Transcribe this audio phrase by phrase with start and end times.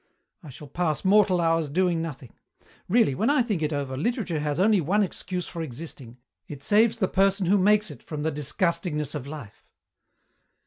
[0.41, 2.33] I shall pass mortal hours doing nothing.
[2.89, 6.97] Really, when I think it over, literature has only one excuse for existing; it saves
[6.97, 9.63] the person who makes it from the disgustingness of life."